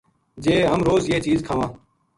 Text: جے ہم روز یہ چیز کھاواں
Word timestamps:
جے 0.43 0.55
ہم 0.71 0.81
روز 0.87 1.03
یہ 1.09 1.19
چیز 1.27 1.39
کھاواں 1.47 1.69